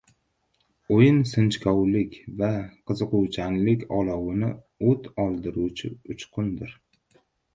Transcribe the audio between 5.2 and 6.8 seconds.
oldiruvchi uchqundir.